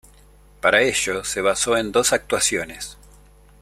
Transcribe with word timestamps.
Para 0.61 0.81
ello, 0.81 1.23
se 1.23 1.41
basó 1.41 1.77
en 1.77 1.91
dos 1.91 2.11
actuaciones. 2.11 2.97